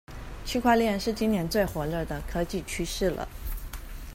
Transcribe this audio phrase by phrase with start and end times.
[0.47, 3.29] 區塊鏈是今年最火熱的科技趨勢了